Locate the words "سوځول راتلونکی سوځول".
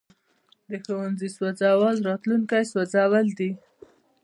1.35-3.27